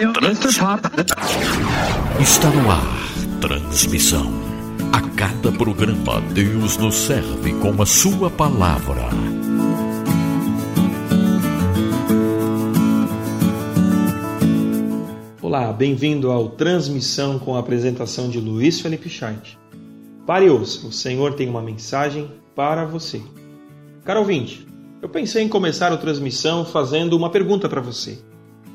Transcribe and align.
Está 2.18 2.48
no 2.48 2.70
ar. 2.70 2.98
Transmissão. 3.38 4.32
A 4.94 5.02
cada 5.10 5.52
programa, 5.52 6.22
Deus 6.32 6.78
nos 6.78 6.94
serve 6.94 7.52
com 7.60 7.82
a 7.82 7.84
Sua 7.84 8.30
palavra. 8.30 9.10
Olá, 15.42 15.70
bem-vindo 15.70 16.30
ao 16.30 16.48
Transmissão 16.48 17.38
com 17.38 17.54
a 17.54 17.58
apresentação 17.58 18.30
de 18.30 18.40
Luiz 18.40 18.80
Felipe 18.80 19.10
Scheidt. 19.10 19.58
Pare 20.26 20.46
e 20.46 20.50
ouça, 20.50 20.86
o 20.86 20.92
Senhor 20.92 21.34
tem 21.34 21.46
uma 21.46 21.60
mensagem 21.60 22.30
para 22.56 22.86
você. 22.86 23.20
Caro 24.02 24.20
ouvinte, 24.20 24.66
eu 25.02 25.10
pensei 25.10 25.42
em 25.42 25.48
começar 25.48 25.92
a 25.92 25.98
transmissão 25.98 26.64
fazendo 26.64 27.14
uma 27.14 27.28
pergunta 27.28 27.68
para 27.68 27.82
você. 27.82 28.29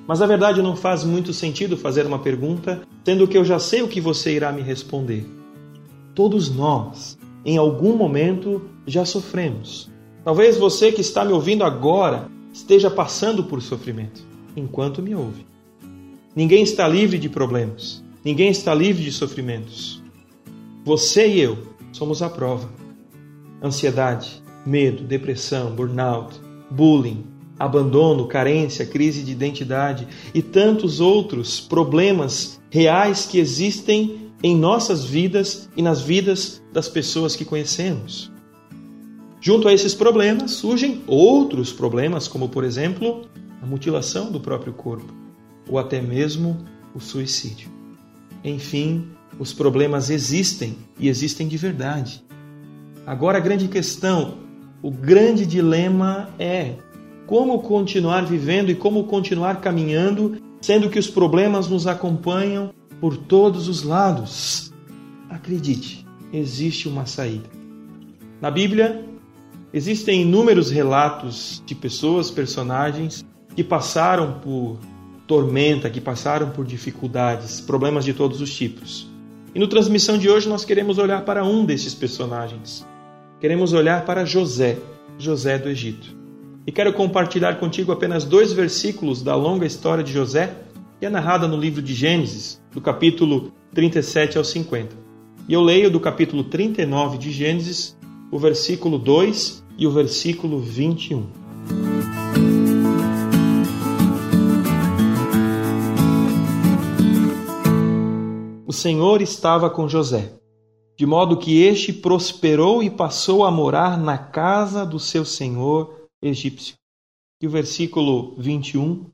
Mas 0.08 0.20
na 0.20 0.26
verdade 0.26 0.62
não 0.62 0.76
faz 0.76 1.04
muito 1.04 1.34
sentido 1.34 1.76
fazer 1.76 2.06
uma 2.06 2.20
pergunta, 2.20 2.82
sendo 3.04 3.28
que 3.28 3.38
eu 3.38 3.44
já 3.44 3.60
sei 3.60 3.82
o 3.82 3.88
que 3.88 4.00
você 4.00 4.36
irá 4.36 4.52
me 4.52 4.62
responder. 4.62 5.26
Todos 6.14 6.50
nós, 6.54 7.18
em 7.44 7.58
algum 7.58 7.96
momento, 7.96 8.62
já 8.86 9.04
sofremos. 9.04 9.90
Talvez 10.24 10.58
você 10.58 10.92
que 10.92 11.02
está 11.02 11.26
me 11.26 11.34
ouvindo 11.34 11.64
agora 11.64 12.30
esteja 12.54 12.90
passando 12.90 13.44
por 13.44 13.62
sofrimento, 13.62 14.24
enquanto 14.56 15.02
me 15.02 15.14
ouve. 15.14 15.46
Ninguém 16.36 16.64
está 16.64 16.88
livre 16.88 17.18
de 17.18 17.30
problemas, 17.30 18.04
ninguém 18.24 18.50
está 18.50 18.74
livre 18.74 19.04
de 19.04 19.12
sofrimentos. 19.12 20.02
Você 20.84 21.28
e 21.28 21.42
eu 21.42 21.58
somos 21.92 22.22
a 22.22 22.30
prova. 22.30 22.70
Ansiedade, 23.62 24.42
medo, 24.66 25.04
depressão, 25.04 25.72
burnout, 25.72 26.40
bullying, 26.70 27.24
abandono, 27.58 28.28
carência, 28.28 28.86
crise 28.86 29.24
de 29.24 29.32
identidade 29.32 30.08
e 30.34 30.42
tantos 30.42 31.00
outros 31.00 31.60
problemas 31.60 32.60
reais 32.70 33.26
que 33.26 33.40
existem 33.40 34.32
em 34.44 34.56
nossas 34.56 35.06
vidas 35.06 35.70
e 35.76 35.82
nas 35.82 36.02
vidas 36.02 36.62
das 36.74 36.90
pessoas 36.90 37.36
que 37.36 37.46
conhecemos. 37.46 38.32
Junto 39.40 39.68
a 39.68 39.74
esses 39.74 39.94
problemas 39.94 40.52
surgem 40.52 41.04
outros 41.08 41.72
problemas, 41.72 42.28
como 42.28 42.50
por 42.50 42.64
exemplo, 42.64 43.28
a 43.62 43.66
mutilação 43.66 44.32
do 44.32 44.40
próprio 44.40 44.74
corpo 44.74 45.14
ou 45.68 45.80
até 45.80 46.02
mesmo 46.02 46.58
o 46.94 47.00
suicídio. 47.00 47.70
Enfim, 48.44 49.10
os 49.40 49.52
problemas 49.52 50.10
existem 50.10 50.78
e 51.00 51.08
existem 51.10 51.48
de 51.48 51.58
verdade. 51.58 52.24
Agora 53.06 53.38
a 53.38 53.42
grande 53.42 53.68
questão, 53.68 54.38
o 54.82 54.92
grande 54.92 55.46
dilema 55.46 56.30
é 56.38 56.76
como 57.26 57.60
continuar 57.60 58.26
vivendo 58.26 58.70
e 58.70 58.76
como 58.76 59.06
continuar 59.06 59.62
caminhando, 59.62 60.38
sendo 60.62 60.90
que 60.90 61.00
os 61.00 61.08
problemas 61.08 61.68
nos 61.68 61.88
acompanham 61.88 62.74
por 63.00 63.18
todos 63.18 63.68
os 63.68 63.84
lados. 63.84 64.72
Acredite, 65.30 66.06
existe 66.32 66.88
uma 66.88 67.06
saída. 67.06 67.50
Na 68.42 68.52
Bíblia, 68.52 69.06
existem 69.74 70.22
inúmeros 70.22 70.70
relatos 70.70 71.64
de 71.66 71.76
pessoas, 71.76 72.30
personagens 72.30 73.26
que 73.56 73.64
passaram 73.64 74.40
por 74.40 74.78
tormenta, 75.26 75.90
que 75.90 76.02
passaram 76.02 76.52
por 76.52 76.66
dificuldades, 76.66 77.60
problemas 77.60 78.06
de 78.06 78.14
todos 78.14 78.42
os 78.42 78.54
tipos. 78.54 79.10
E 79.54 79.60
no 79.60 79.68
transmissão 79.68 80.18
de 80.18 80.30
hoje 80.30 80.50
nós 80.50 80.66
queremos 80.66 80.98
olhar 80.98 81.24
para 81.24 81.44
um 81.44 81.66
desses 81.66 81.94
personagens. 81.96 82.86
Queremos 83.40 83.74
olhar 83.74 84.06
para 84.06 84.26
José, 84.26 84.78
José 85.18 85.58
do 85.58 85.70
Egito. 85.70 86.25
E 86.68 86.72
quero 86.72 86.92
compartilhar 86.94 87.60
contigo 87.60 87.92
apenas 87.92 88.26
dois 88.26 88.52
versículos 88.52 89.22
da 89.22 89.36
longa 89.36 89.68
história 89.68 90.04
de 90.04 90.12
José, 90.12 90.52
que 91.00 91.06
é 91.06 91.10
narrada 91.12 91.48
no 91.48 91.56
livro 91.56 91.80
de 91.80 91.94
Gênesis, 91.94 92.60
do 92.72 92.82
capítulo 92.82 93.54
37 93.76 94.40
ao 94.40 94.44
50. 94.44 94.96
E 95.48 95.54
eu 95.54 95.62
leio 95.62 95.92
do 95.92 96.00
capítulo 96.00 96.44
39 96.46 97.20
de 97.20 97.30
Gênesis, 97.30 97.96
o 98.32 98.40
versículo 98.40 98.98
2 98.98 99.64
e 99.78 99.86
o 99.86 99.92
versículo 99.92 100.60
21. 100.60 101.28
O 108.66 108.74
Senhor 108.74 109.22
estava 109.22 109.70
com 109.70 109.88
José, 109.88 110.32
de 110.98 111.06
modo 111.06 111.38
que 111.38 111.62
este 111.62 111.94
prosperou 111.94 112.82
e 112.82 112.90
passou 112.90 113.46
a 113.46 113.52
morar 113.52 114.00
na 114.00 114.18
casa 114.18 114.84
do 114.84 114.98
seu 114.98 115.24
senhor 115.24 115.95
egípcio. 116.22 116.76
E 117.42 117.48
o 117.48 117.50
versículo 117.50 118.36
21, 118.38 119.06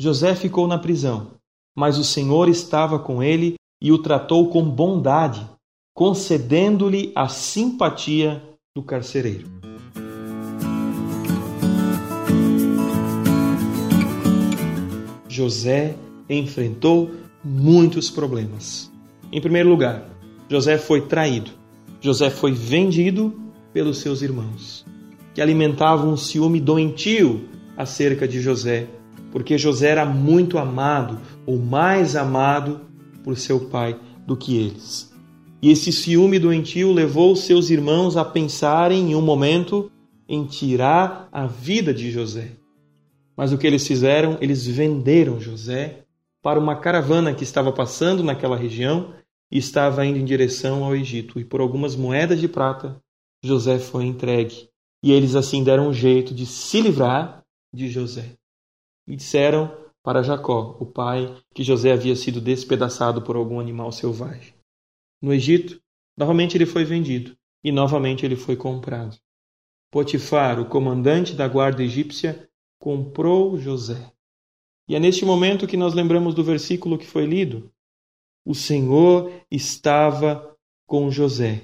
José 0.00 0.34
ficou 0.34 0.66
na 0.66 0.78
prisão, 0.78 1.32
mas 1.76 1.98
o 1.98 2.04
Senhor 2.04 2.48
estava 2.48 2.98
com 2.98 3.22
ele 3.22 3.54
e 3.80 3.92
o 3.92 3.98
tratou 3.98 4.50
com 4.50 4.68
bondade, 4.68 5.48
concedendo-lhe 5.94 7.12
a 7.14 7.28
simpatia 7.28 8.42
do 8.76 8.82
carcereiro. 8.82 9.48
José 15.28 15.96
enfrentou 16.28 17.10
muitos 17.44 18.10
problemas. 18.10 18.90
Em 19.32 19.40
primeiro 19.40 19.68
lugar, 19.68 20.08
José 20.48 20.78
foi 20.78 21.02
traído. 21.06 21.50
José 22.00 22.30
foi 22.30 22.52
vendido 22.52 23.32
pelos 23.72 23.98
seus 23.98 24.22
irmãos 24.22 24.84
que 25.34 25.42
alimentavam 25.42 26.12
um 26.12 26.16
ciúme 26.16 26.60
doentio 26.60 27.48
acerca 27.76 28.26
de 28.26 28.40
José, 28.40 28.86
porque 29.32 29.58
José 29.58 29.88
era 29.88 30.06
muito 30.06 30.58
amado, 30.58 31.20
ou 31.44 31.58
mais 31.58 32.14
amado 32.14 32.82
por 33.24 33.36
seu 33.36 33.58
pai 33.68 33.98
do 34.24 34.36
que 34.36 34.56
eles. 34.56 35.12
E 35.60 35.70
esse 35.70 35.90
ciúme 35.90 36.38
doentio 36.38 36.92
levou 36.92 37.34
seus 37.34 37.68
irmãos 37.68 38.16
a 38.16 38.24
pensarem 38.24 39.10
em 39.10 39.14
um 39.16 39.20
momento 39.20 39.90
em 40.28 40.44
tirar 40.44 41.28
a 41.32 41.46
vida 41.46 41.92
de 41.92 42.10
José. 42.12 42.52
Mas 43.36 43.52
o 43.52 43.58
que 43.58 43.66
eles 43.66 43.86
fizeram? 43.86 44.38
Eles 44.40 44.64
venderam 44.66 45.40
José 45.40 46.04
para 46.40 46.60
uma 46.60 46.76
caravana 46.76 47.34
que 47.34 47.42
estava 47.42 47.72
passando 47.72 48.22
naquela 48.22 48.56
região 48.56 49.14
e 49.50 49.58
estava 49.58 50.06
indo 50.06 50.18
em 50.18 50.24
direção 50.24 50.84
ao 50.84 50.94
Egito. 50.94 51.40
E 51.40 51.44
por 51.44 51.60
algumas 51.60 51.96
moedas 51.96 52.40
de 52.40 52.46
prata, 52.46 53.00
José 53.42 53.78
foi 53.78 54.04
entregue 54.04 54.68
e 55.04 55.12
eles 55.12 55.34
assim 55.34 55.62
deram 55.62 55.88
um 55.88 55.92
jeito 55.92 56.34
de 56.34 56.46
se 56.46 56.80
livrar 56.80 57.44
de 57.70 57.90
José. 57.90 58.38
E 59.06 59.14
disseram 59.14 59.70
para 60.02 60.22
Jacó, 60.22 60.78
o 60.80 60.86
pai, 60.86 61.36
que 61.54 61.62
José 61.62 61.92
havia 61.92 62.16
sido 62.16 62.40
despedaçado 62.40 63.20
por 63.20 63.36
algum 63.36 63.60
animal 63.60 63.92
selvagem. 63.92 64.54
No 65.20 65.30
Egito, 65.30 65.78
novamente 66.16 66.56
ele 66.56 66.64
foi 66.64 66.86
vendido 66.86 67.36
e 67.62 67.70
novamente 67.70 68.24
ele 68.24 68.34
foi 68.34 68.56
comprado. 68.56 69.18
Potifar, 69.92 70.58
o 70.58 70.64
comandante 70.64 71.34
da 71.34 71.46
guarda 71.46 71.82
egípcia, 71.82 72.48
comprou 72.80 73.58
José. 73.58 74.10
E 74.88 74.96
é 74.96 74.98
neste 74.98 75.26
momento 75.26 75.66
que 75.66 75.76
nós 75.76 75.92
lembramos 75.92 76.34
do 76.34 76.42
versículo 76.42 76.96
que 76.96 77.06
foi 77.06 77.26
lido. 77.26 77.70
O 78.42 78.54
Senhor 78.54 79.30
estava 79.50 80.56
com 80.86 81.10
José, 81.10 81.60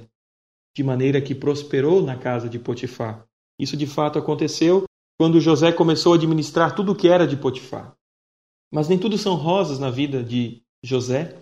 de 0.77 0.85
maneira 0.85 1.23
que 1.23 1.35
prosperou 1.35 2.03
na 2.03 2.19
casa 2.19 2.47
de 2.47 2.59
Potifar. 2.59 3.30
Isso 3.61 3.77
de 3.77 3.87
fato 3.87 4.19
aconteceu 4.19 4.85
quando 5.19 5.39
José 5.39 5.71
começou 5.71 6.15
a 6.15 6.17
administrar 6.17 6.75
tudo 6.75 6.93
o 6.93 6.95
que 6.97 7.09
era 7.09 7.27
de 7.27 7.37
Potifar. 7.37 7.95
Mas 8.73 8.89
nem 8.89 8.99
tudo 8.99 9.19
são 9.19 9.35
rosas 9.35 9.79
na 9.79 9.91
vida 9.91 10.23
de 10.23 10.63
José. 10.83 11.37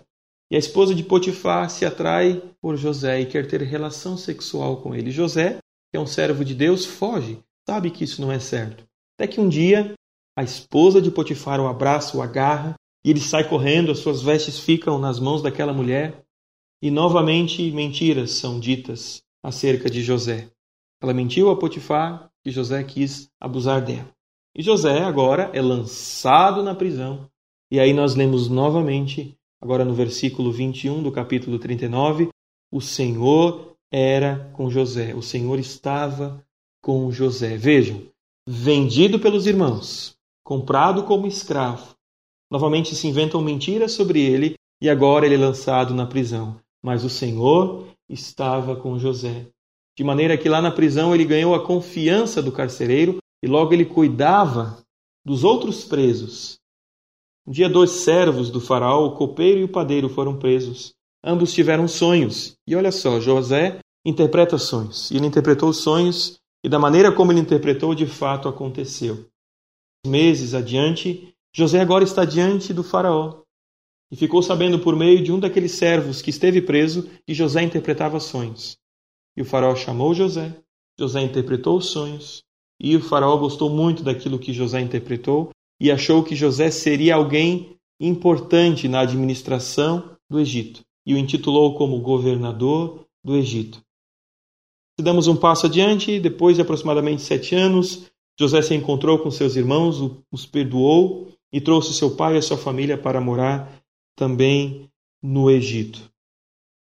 E 0.51 0.55
a 0.57 0.59
esposa 0.59 0.93
de 0.93 1.01
Potifar 1.01 1.69
se 1.69 1.85
atrai 1.85 2.41
por 2.61 2.75
José 2.75 3.21
e 3.21 3.25
quer 3.25 3.47
ter 3.47 3.61
relação 3.61 4.17
sexual 4.17 4.81
com 4.81 4.93
ele. 4.93 5.11
José, 5.11 5.59
que 5.91 5.97
é 5.97 5.99
um 5.99 6.07
servo 6.07 6.43
de 6.43 6.53
Deus, 6.53 6.85
foge, 6.85 7.39
sabe 7.65 7.89
que 7.89 8.03
isso 8.03 8.19
não 8.19 8.31
é 8.31 8.39
certo. 8.39 8.83
Até 9.17 9.25
que 9.25 9.39
um 9.39 9.47
dia 9.47 9.93
a 10.37 10.43
esposa 10.43 11.01
de 11.01 11.11
Potifar 11.11 11.61
o 11.61 11.67
abraça, 11.67 12.17
o 12.17 12.21
agarra, 12.21 12.75
e 13.05 13.11
ele 13.11 13.19
sai 13.19 13.47
correndo, 13.47 13.91
as 13.91 13.99
suas 13.99 14.21
vestes 14.21 14.59
ficam 14.59 14.99
nas 14.99 15.19
mãos 15.19 15.41
daquela 15.41 15.73
mulher, 15.73 16.23
e 16.81 16.89
novamente 16.91 17.71
mentiras 17.71 18.31
são 18.31 18.59
ditas 18.59 19.21
acerca 19.43 19.89
de 19.89 20.01
José. 20.01 20.49
Ela 21.01 21.13
mentiu 21.13 21.49
a 21.49 21.57
Potifar 21.57 22.29
que 22.43 22.51
José 22.51 22.83
quis 22.83 23.29
abusar 23.39 23.83
dela. 23.83 24.09
E 24.55 24.61
José 24.61 25.03
agora 25.03 25.49
é 25.53 25.61
lançado 25.61 26.61
na 26.63 26.75
prisão. 26.75 27.29
E 27.71 27.79
aí 27.79 27.93
nós 27.93 28.15
lemos 28.15 28.49
novamente, 28.49 29.37
agora 29.61 29.85
no 29.85 29.93
versículo 29.93 30.51
21 30.51 31.03
do 31.03 31.11
capítulo 31.11 31.59
39, 31.59 32.29
o 32.71 32.81
Senhor 32.81 33.75
era 33.91 34.51
com 34.53 34.69
José, 34.69 35.15
o 35.15 35.21
Senhor 35.21 35.59
estava 35.59 36.43
com 36.81 37.11
José. 37.11 37.57
Vejam, 37.57 38.03
vendido 38.47 39.19
pelos 39.19 39.47
irmãos, 39.47 40.15
comprado 40.43 41.03
como 41.03 41.27
escravo. 41.27 41.95
Novamente 42.51 42.95
se 42.95 43.07
inventam 43.07 43.41
mentiras 43.41 43.91
sobre 43.91 44.21
ele 44.21 44.55
e 44.81 44.89
agora 44.89 45.25
ele 45.25 45.35
é 45.35 45.37
lançado 45.37 45.93
na 45.93 46.05
prisão. 46.05 46.59
Mas 46.83 47.03
o 47.03 47.09
Senhor 47.09 47.87
estava 48.09 48.75
com 48.75 48.97
José 48.97 49.47
de 49.99 50.03
maneira 50.05 50.37
que 50.37 50.47
lá 50.47 50.61
na 50.61 50.71
prisão 50.71 51.13
ele 51.13 51.25
ganhou 51.25 51.53
a 51.53 51.61
confiança 51.61 52.41
do 52.41 52.53
carcereiro 52.53 53.17
e 53.43 53.47
logo 53.47 53.73
ele 53.73 53.83
cuidava 53.83 54.81
dos 55.25 55.43
outros 55.43 55.83
presos. 55.83 56.57
Um 57.45 57.51
dia, 57.51 57.67
dois 57.67 57.91
servos 57.91 58.49
do 58.49 58.61
faraó, 58.61 59.05
o 59.05 59.15
copeiro 59.17 59.59
e 59.59 59.63
o 59.65 59.67
padeiro, 59.67 60.07
foram 60.07 60.39
presos. 60.39 60.93
Ambos 61.21 61.51
tiveram 61.51 61.85
sonhos. 61.85 62.53
E 62.65 62.77
olha 62.77 62.93
só, 62.93 63.19
José 63.19 63.79
interpreta 64.05 64.57
sonhos. 64.57 65.11
E 65.11 65.17
ele 65.17 65.27
interpretou 65.27 65.67
os 65.67 65.79
sonhos, 65.79 66.39
e 66.63 66.69
da 66.69 66.79
maneira 66.79 67.11
como 67.11 67.33
ele 67.33 67.41
interpretou, 67.41 67.93
de 67.93 68.05
fato 68.05 68.47
aconteceu. 68.47 69.25
Meses 70.07 70.53
adiante, 70.53 71.35
José 71.53 71.81
agora 71.81 72.05
está 72.05 72.23
diante 72.23 72.73
do 72.73 72.85
Faraó 72.85 73.41
e 74.09 74.15
ficou 74.15 74.41
sabendo 74.41 74.79
por 74.79 74.95
meio 74.95 75.21
de 75.21 75.33
um 75.33 75.41
daqueles 75.41 75.73
servos 75.73 76.21
que 76.21 76.29
esteve 76.29 76.61
preso 76.61 77.09
que 77.27 77.33
José 77.33 77.63
interpretava 77.63 78.17
sonhos. 78.21 78.79
E 79.35 79.41
o 79.41 79.45
Faraó 79.45 79.75
chamou 79.75 80.13
José, 80.13 80.55
José 80.99 81.21
interpretou 81.21 81.77
os 81.77 81.87
sonhos, 81.87 82.43
e 82.79 82.95
o 82.95 83.01
Faraó 83.01 83.37
gostou 83.37 83.69
muito 83.69 84.03
daquilo 84.03 84.39
que 84.39 84.53
José 84.53 84.79
interpretou 84.79 85.49
e 85.79 85.91
achou 85.91 86.23
que 86.23 86.35
José 86.35 86.71
seria 86.71 87.15
alguém 87.15 87.77
importante 87.99 88.87
na 88.87 89.01
administração 89.01 90.17
do 90.29 90.39
Egito 90.39 90.81
e 91.05 91.13
o 91.13 91.17
intitulou 91.17 91.75
como 91.75 91.99
governador 91.99 93.05
do 93.23 93.35
Egito. 93.35 93.81
Se 94.97 95.03
damos 95.03 95.27
um 95.27 95.35
passo 95.35 95.65
adiante, 95.65 96.19
depois 96.19 96.55
de 96.55 96.61
aproximadamente 96.61 97.21
sete 97.21 97.55
anos, 97.55 98.09
José 98.39 98.61
se 98.61 98.75
encontrou 98.75 99.19
com 99.19 99.31
seus 99.31 99.55
irmãos, 99.55 99.97
os 100.31 100.45
perdoou 100.45 101.29
e 101.51 101.59
trouxe 101.59 101.93
seu 101.93 102.15
pai 102.15 102.35
e 102.35 102.37
a 102.37 102.41
sua 102.41 102.57
família 102.57 102.97
para 102.97 103.19
morar 103.19 103.81
também 104.15 104.89
no 105.21 105.49
Egito. 105.49 106.09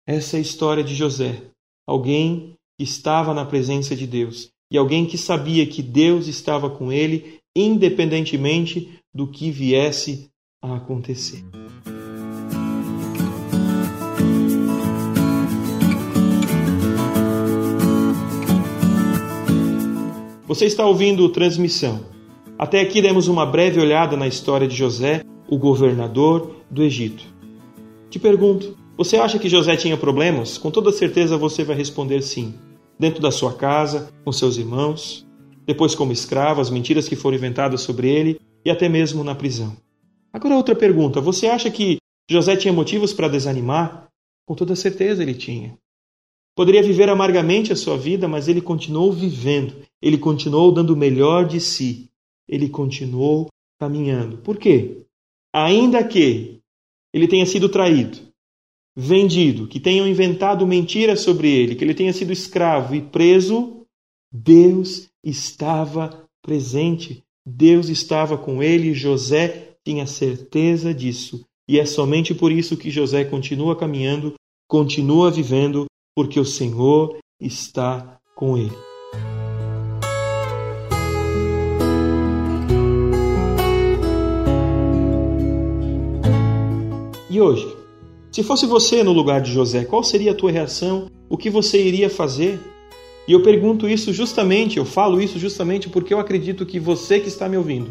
Essa 0.07 0.37
é 0.37 0.39
a 0.39 0.43
história 0.43 0.85
de 0.85 0.95
José, 0.95 1.43
alguém 1.91 2.55
que 2.79 2.85
estava 2.85 3.35
na 3.35 3.45
presença 3.45 3.97
de 3.97 4.07
Deus 4.07 4.49
e 4.71 4.79
alguém 4.79 5.05
que 5.05 5.19
sabia 5.19 5.67
que 5.67 5.83
Deus 5.83 6.29
estava 6.29 6.71
com 6.71 6.93
ele, 6.93 7.41
independentemente 7.55 8.89
do 9.13 9.27
que 9.27 9.51
viesse 9.51 10.31
a 10.63 10.77
acontecer. 10.77 11.45
Você 20.47 20.67
está 20.67 20.87
ouvindo 20.87 21.29
Transmissão. 21.29 22.07
Até 22.57 22.81
aqui 22.81 23.03
demos 23.03 23.27
uma 23.27 23.45
breve 23.45 23.81
olhada 23.81 24.17
na 24.17 24.29
história 24.29 24.69
de 24.69 24.77
José, 24.77 25.25
o 25.49 25.59
governador 25.59 26.55
do 26.71 26.85
Egito. 26.85 27.25
Te 28.09 28.21
pergunto, 28.21 28.77
você 29.03 29.17
acha 29.17 29.39
que 29.39 29.49
José 29.49 29.79
tinha 29.79 29.97
problemas? 29.97 30.59
Com 30.59 30.71
toda 30.71 30.93
certeza 30.93 31.39
você 31.39 31.65
vai 31.65 31.75
responder 31.75 32.21
sim. 32.21 32.53
Dentro 32.99 33.19
da 33.19 33.31
sua 33.31 33.55
casa, 33.55 34.13
com 34.23 34.31
seus 34.31 34.59
irmãos, 34.59 35.27
depois 35.65 35.95
como 35.95 36.13
escravo, 36.13 36.61
as 36.61 36.69
mentiras 36.69 37.09
que 37.09 37.17
foram 37.17 37.39
inventadas 37.39 37.81
sobre 37.81 38.11
ele 38.11 38.39
e 38.63 38.69
até 38.69 38.91
mesmo 38.91 39.25
na 39.25 39.35
prisão. 39.35 39.75
Agora 40.31 40.55
outra 40.55 40.77
pergunta, 40.77 41.19
você 41.19 41.47
acha 41.47 41.71
que 41.71 41.97
José 42.31 42.57
tinha 42.57 42.75
motivos 42.75 43.15
para 43.15 43.27
desanimar? 43.27 44.07
Com 44.47 44.55
toda 44.55 44.77
certeza 44.77 45.23
ele 45.23 45.33
tinha. 45.33 45.79
Poderia 46.55 46.83
viver 46.83 47.09
amargamente 47.09 47.73
a 47.73 47.77
sua 47.77 47.97
vida, 47.97 48.29
mas 48.29 48.49
ele 48.49 48.61
continuou 48.61 49.11
vivendo, 49.11 49.77
ele 50.03 50.19
continuou 50.19 50.71
dando 50.71 50.91
o 50.91 50.97
melhor 50.97 51.47
de 51.47 51.59
si, 51.59 52.11
ele 52.47 52.69
continuou 52.69 53.49
caminhando. 53.79 54.37
Por 54.37 54.59
quê? 54.59 55.07
Ainda 55.55 56.05
que 56.05 56.61
ele 57.15 57.27
tenha 57.27 57.47
sido 57.47 57.67
traído, 57.67 58.30
vendido, 58.97 59.67
que 59.67 59.81
tenham 59.81 60.07
inventado 60.07 60.67
mentiras 60.67 61.21
sobre 61.21 61.49
ele, 61.49 61.75
que 61.75 61.85
ele 61.85 61.95
tenha 61.95 62.13
sido 62.13 62.33
escravo 62.33 62.95
e 62.95 63.01
preso, 63.01 63.83
Deus 64.33 65.09
estava 65.25 66.25
presente, 66.43 67.23
Deus 67.47 67.89
estava 67.89 68.37
com 68.37 68.63
ele 68.63 68.89
e 68.89 68.95
José 68.95 69.77
tinha 69.85 70.07
certeza 70.07 70.93
disso. 70.93 71.45
E 71.69 71.79
é 71.79 71.85
somente 71.85 72.35
por 72.35 72.51
isso 72.51 72.77
que 72.77 72.91
José 72.91 73.25
continua 73.25 73.77
caminhando, 73.77 74.35
continua 74.69 75.31
vivendo 75.31 75.87
porque 76.15 76.39
o 76.41 76.45
Senhor 76.45 77.17
está 77.41 78.19
com 78.35 78.57
ele. 78.57 78.77
E 87.31 87.41
hoje, 87.41 87.80
se 88.41 88.47
fosse 88.47 88.65
você 88.65 89.03
no 89.03 89.13
lugar 89.13 89.43
de 89.43 89.53
José, 89.53 89.85
qual 89.85 90.03
seria 90.03 90.31
a 90.31 90.35
tua 90.35 90.51
reação? 90.51 91.11
O 91.29 91.37
que 91.37 91.51
você 91.51 91.79
iria 91.79 92.09
fazer? 92.09 92.59
E 93.29 93.33
eu 93.33 93.43
pergunto 93.43 93.87
isso 93.87 94.15
justamente, 94.15 94.79
eu 94.79 94.85
falo 94.87 95.21
isso 95.21 95.39
justamente 95.39 95.91
porque 95.91 96.15
eu 96.15 96.19
acredito 96.19 96.65
que 96.65 96.81
você 96.81 97.21
que 97.21 97.29
está 97.29 97.51
me 97.51 97.59
ouvindo 97.59 97.91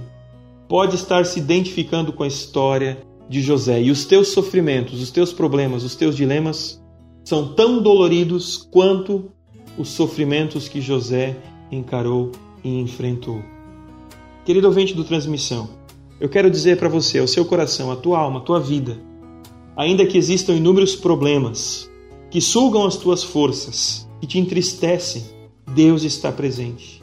pode 0.68 0.96
estar 0.96 1.24
se 1.24 1.38
identificando 1.38 2.12
com 2.12 2.24
a 2.24 2.28
história 2.28 2.98
de 3.30 3.42
José 3.42 3.80
e 3.80 3.92
os 3.92 4.06
teus 4.06 4.30
sofrimentos, 4.30 5.00
os 5.04 5.12
teus 5.12 5.31
problemas, 5.31 5.84
os 5.84 5.96
teus 5.96 6.16
dilemas 6.16 6.81
são 7.24 7.54
tão 7.54 7.80
doloridos 7.80 8.57
quanto 8.72 9.31
os 9.78 9.90
sofrimentos 9.90 10.68
que 10.68 10.81
José 10.81 11.38
encarou 11.72 12.31
e 12.63 12.80
enfrentou. 12.80 13.44
Querido 14.44 14.66
ouvinte 14.66 14.96
do 14.96 15.04
Transmissão, 15.04 15.69
eu 16.19 16.28
quero 16.28 16.50
dizer 16.50 16.78
para 16.78 16.90
você, 16.90 17.19
ao 17.19 17.28
seu 17.28 17.46
coração, 17.46 17.92
a 17.92 17.96
tua 17.96 18.18
alma, 18.18 18.40
a 18.40 18.44
tua 18.44 18.60
vida, 18.60 18.98
ainda 19.79 20.05
que 20.05 20.17
existam 20.17 20.53
inúmeros 20.53 20.95
problemas 20.95 21.89
que 22.29 22.41
sugam 22.41 22.85
as 22.85 22.97
tuas 22.97 23.23
forças, 23.23 24.07
que 24.19 24.27
te 24.27 24.37
entristecem, 24.37 25.23
Deus 25.73 26.03
está 26.03 26.31
presente. 26.31 27.01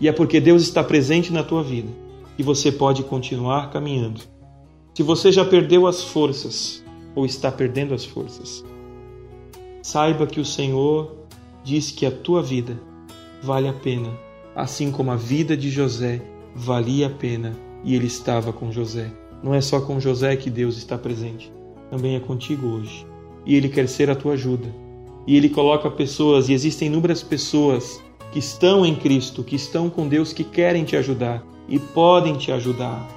E 0.00 0.08
é 0.08 0.12
porque 0.12 0.40
Deus 0.40 0.62
está 0.62 0.82
presente 0.82 1.32
na 1.32 1.44
tua 1.44 1.62
vida 1.62 1.88
que 2.36 2.42
você 2.42 2.72
pode 2.72 3.04
continuar 3.04 3.70
caminhando. 3.70 4.22
Se 4.94 5.02
você 5.02 5.30
já 5.30 5.44
perdeu 5.44 5.86
as 5.86 6.02
forças 6.02 6.82
ou 7.14 7.24
está 7.24 7.52
perdendo 7.52 7.94
as 7.94 8.04
forças, 8.04 8.64
Saiba 9.82 10.26
que 10.26 10.38
o 10.38 10.44
Senhor 10.44 11.16
diz 11.64 11.90
que 11.90 12.04
a 12.04 12.10
tua 12.10 12.42
vida 12.42 12.78
vale 13.42 13.66
a 13.66 13.72
pena, 13.72 14.10
assim 14.54 14.90
como 14.90 15.10
a 15.10 15.16
vida 15.16 15.56
de 15.56 15.70
José 15.70 16.20
valia 16.54 17.06
a 17.06 17.10
pena 17.10 17.56
e 17.82 17.94
ele 17.94 18.06
estava 18.06 18.52
com 18.52 18.70
José. 18.70 19.10
Não 19.42 19.54
é 19.54 19.60
só 19.62 19.80
com 19.80 19.98
José 19.98 20.36
que 20.36 20.50
Deus 20.50 20.76
está 20.76 20.98
presente, 20.98 21.50
também 21.90 22.16
é 22.16 22.20
contigo 22.20 22.66
hoje. 22.68 23.06
E 23.44 23.54
ele 23.54 23.68
quer 23.68 23.88
ser 23.88 24.08
a 24.10 24.14
tua 24.14 24.34
ajuda. 24.34 24.68
E 25.26 25.36
ele 25.36 25.48
coloca 25.48 25.90
pessoas, 25.90 26.48
e 26.48 26.52
existem 26.52 26.88
inúmeras 26.88 27.22
pessoas 27.22 28.02
que 28.32 28.38
estão 28.38 28.86
em 28.86 28.94
Cristo, 28.94 29.42
que 29.42 29.56
estão 29.56 29.90
com 29.90 30.08
Deus, 30.08 30.32
que 30.32 30.44
querem 30.44 30.84
te 30.84 30.96
ajudar 30.96 31.44
e 31.68 31.78
podem 31.78 32.34
te 32.34 32.52
ajudar. 32.52 33.08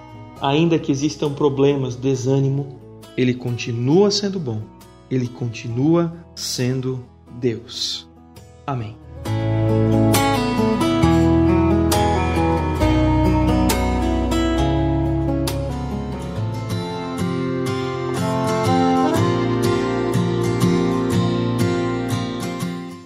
Ainda 0.41 0.77
que 0.77 0.91
existam 0.91 1.31
problemas, 1.31 1.95
desânimo, 1.95 2.79
ele 3.15 3.33
continua 3.33 4.11
sendo 4.11 4.39
bom 4.39 4.61
ele 5.15 5.27
continua 5.27 6.13
sendo 6.35 7.03
Deus. 7.39 8.07
Amém. 8.65 8.95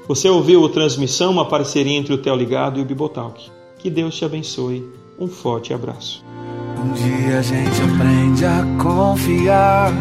Você 0.08 0.30
ouviu 0.30 0.62
o 0.62 0.70
Transmissão, 0.70 1.32
uma 1.32 1.46
parceria 1.46 1.98
entre 1.98 2.14
o 2.14 2.18
Teoligado 2.18 2.80
e 2.80 2.82
o 2.82 2.86
Bibotalk. 2.86 3.52
Que 3.78 3.90
Deus 3.90 4.16
te 4.16 4.24
abençoe. 4.24 4.88
Um 5.20 5.28
forte 5.28 5.74
abraço. 5.74 6.24
Um 6.82 6.94
dia 6.94 7.40
a 7.40 7.42
gente 7.42 7.82
aprende 7.82 8.46
a 8.46 8.64
confiar 8.82 9.92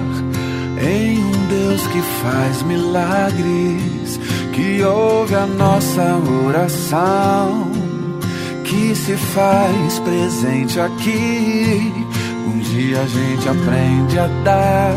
em 0.80 1.18
um 1.18 1.46
Deus 1.48 1.86
que 1.88 2.00
faz 2.22 2.62
milagres, 2.62 4.20
que 4.54 4.82
ouve 4.84 5.34
a 5.34 5.46
nossa 5.46 6.20
oração, 6.46 7.72
que 8.62 8.94
se 8.94 9.16
faz 9.16 9.98
presente 10.00 10.78
aqui. 10.78 11.92
Um 12.46 12.58
dia 12.60 13.00
a 13.00 13.06
gente 13.06 13.48
aprende 13.48 14.18
a 14.18 14.26
dar 14.44 14.94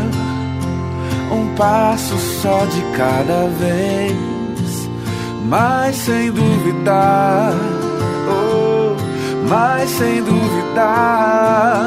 um 1.32 1.54
passo 1.56 2.16
só 2.40 2.64
de 2.66 2.82
cada 2.96 3.46
vez, 3.48 4.29
mas 5.46 5.96
sem 5.96 6.30
duvidar, 6.30 7.52
oh, 8.28 8.96
mas 9.48 9.90
sem 9.90 10.22
duvidar 10.22 11.80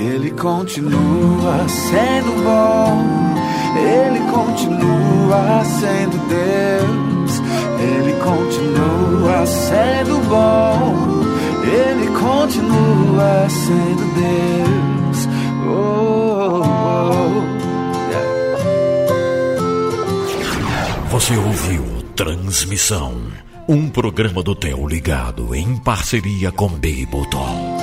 ele 0.00 0.30
continua 0.32 1.68
sendo 1.68 2.42
bom, 2.42 3.04
Ele 3.78 4.20
continua 4.30 5.64
sendo 5.64 6.18
Deus, 6.28 7.40
Ele 7.78 8.12
continua 8.20 9.46
sendo 9.46 10.28
bom, 10.28 10.94
Ele 11.64 12.06
continua 12.18 13.48
sendo 13.48 14.14
Deus. 14.14 14.69
Você 21.20 21.36
ouviu 21.36 21.84
Transmissão, 22.16 23.30
um 23.68 23.90
programa 23.90 24.42
do 24.42 24.54
Teu 24.54 24.88
Ligado 24.88 25.54
em 25.54 25.76
parceria 25.76 26.50
com 26.50 26.66
Bibotalk. 26.66 27.79